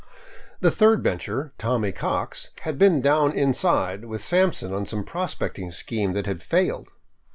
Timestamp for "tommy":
1.59-1.91